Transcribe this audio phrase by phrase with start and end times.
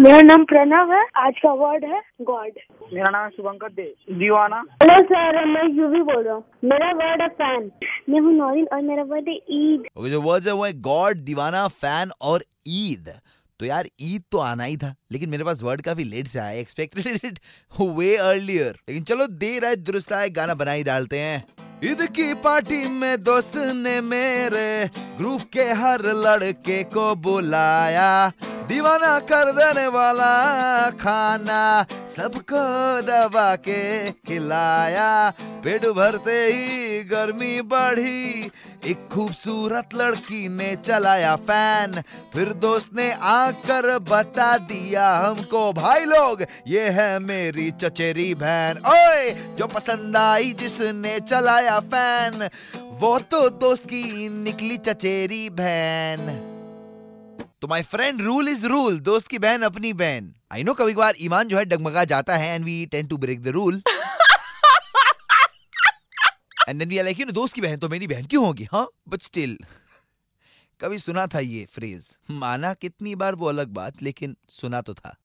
[0.00, 2.58] मेरा नाम प्रणव है। आज का वर्ड है गॉड
[2.92, 3.82] मेरा नाम है शुभंकर दे
[4.18, 7.70] दीवाना। हेलो सर मैं यूवी बोल रहा हूँ। मेरा वर्ड है फ़ैन
[8.08, 9.86] मैं हूँ नौरीन और मेरा वर्ड है ईद.
[9.96, 13.10] ओके जो वर्ड्स है वो है गॉड दीवाना फ़ैन और ईद.
[13.60, 16.60] तो यार ईद तो आना ही था लेकिन मेरे पास वर्ड काफ़ी लेट से आया
[16.60, 17.38] एक्सपेक्टेड इट
[17.72, 21.44] वे अर्लियर लेकिन चलो देर आए दुरुस्त आए गाना बना ही डालते हैं।
[21.84, 24.68] ईद की पार्टी में दोस्त ने मेरे
[25.18, 28.30] ग्रुप के हर लड़के को बुलाया।
[28.68, 35.30] दीवाना कर देने वाला खाना सबको दबा के खिलाया।
[35.64, 38.50] पेट भरते ही गर्मी बढ़ी।
[38.86, 42.02] एक खूबसूरत लड़की ने चलाया फ़ैन।
[42.34, 49.30] फिर दोस्त ने आकर बता दिया हमको, भाई लोग, ये है मेरी चचेरी बहन। ओए,
[49.30, 52.48] जो पसंद आई जिसने चलाया फ़ैन,
[53.00, 56.54] वो तो दोस्त की निकली चचेरी बहन।
[57.62, 60.32] तो my friend rule is rule दोस्त की बहन अपनी बहन.
[60.52, 63.42] आई नो कभी बार ईमान जो है डगमगा जाता है and we tend to break
[63.42, 63.82] the rule
[66.68, 68.68] and then we are like you know दोस्त की बहन तो मेरी बहन क्यों होगी
[68.72, 68.86] हाँ?
[69.08, 69.58] बट स्टिल
[70.80, 75.16] कभी सुना था ये फ्रेज माना कितनी बार वो अलग बात लेकिन सुना तो था.